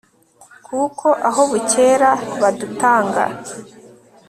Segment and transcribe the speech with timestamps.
[0.65, 2.09] kuko aho bukera
[2.41, 3.23] badutanga